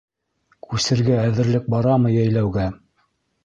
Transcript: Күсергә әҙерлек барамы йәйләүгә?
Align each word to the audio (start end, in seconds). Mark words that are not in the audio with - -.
Күсергә 0.67 1.19
әҙерлек 1.27 1.69
барамы 1.77 2.17
йәйләүгә? 2.17 2.69